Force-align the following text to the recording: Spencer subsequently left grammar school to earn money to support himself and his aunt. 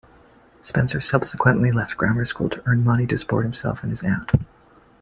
Spencer 0.63 0.99
subsequently 0.99 1.71
left 1.71 1.95
grammar 1.95 2.25
school 2.25 2.49
to 2.49 2.63
earn 2.67 2.83
money 2.83 3.05
to 3.05 3.17
support 3.19 3.43
himself 3.45 3.83
and 3.83 3.91
his 3.91 4.01
aunt. 4.01 4.31